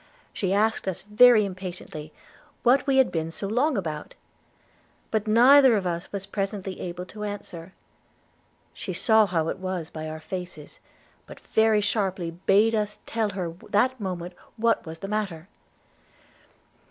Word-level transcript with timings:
She 0.33 0.51
asked 0.51 0.87
us 0.87 1.03
very 1.03 1.45
impatiently, 1.45 2.11
what 2.63 2.87
we 2.87 2.97
had 2.97 3.11
been 3.11 3.29
so 3.29 3.47
long 3.47 3.77
about? 3.77 4.15
but 5.11 5.27
neither 5.27 5.77
of 5.77 5.85
us 5.85 6.11
was 6.11 6.25
presently 6.25 6.79
able 6.81 7.05
to 7.05 7.23
answer. 7.23 7.73
She 8.73 8.93
saw 8.93 9.27
how 9.27 9.47
it 9.47 9.59
was 9.59 9.91
by 9.91 10.09
our 10.09 10.19
faces, 10.19 10.79
but 11.27 11.39
very 11.39 11.81
sharply 11.81 12.31
bade 12.31 12.73
us 12.73 12.97
tell 13.05 13.29
her 13.37 13.51
that 13.69 13.99
moment 13.99 14.33
what 14.57 14.83
was 14.87 14.97
the 14.97 15.07
matter. 15.07 15.47